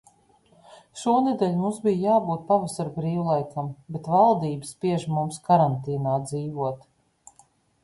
Šonedēļ 1.01 1.59
mums 1.65 1.77
bija 1.83 1.99
jābūt 2.13 2.41
pavasara 2.47 2.95
brīvlaikam, 2.97 3.69
bet 3.97 4.11
valdība 4.15 4.71
spiež 4.73 5.07
mums 5.19 5.41
karantīnā 5.51 6.19
dzīvot. 6.27 6.91